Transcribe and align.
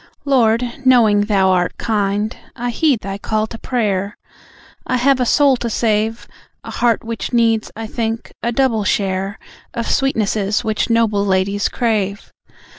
Lord, 0.25 0.63
knowing 0.83 1.21
Thou 1.27 1.49
art 1.51 1.77
kind, 1.77 2.35
I 2.55 2.71
heed 2.71 3.01
Thy 3.01 3.19
call 3.19 3.45
to 3.45 3.59
prayer. 3.59 4.17
I 4.87 4.97
have 4.97 5.19
a 5.19 5.27
soul 5.27 5.57
to 5.57 5.69
save; 5.69 6.27
A 6.63 6.71
heart 6.71 7.03
which 7.03 7.33
needs, 7.33 7.71
I 7.75 7.85
think, 7.85 8.33
a 8.41 8.51
double 8.51 8.83
share 8.83 9.37
Of 9.75 9.87
sweetnesses 9.91 10.63
which 10.63 10.89
noble 10.89 11.23
ladies 11.23 11.69
crave. 11.69 12.33